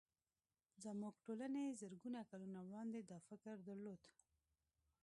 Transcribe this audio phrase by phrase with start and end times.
[0.83, 4.01] زموږ ټولنې زرګونه کلونه وړاندې دا فکر درلود